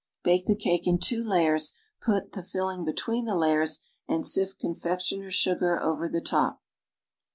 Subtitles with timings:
[0.25, 5.35] Rake the cake in two layers; put the filling between the layers and sift confectioner's
[5.35, 6.63] sugar over the top.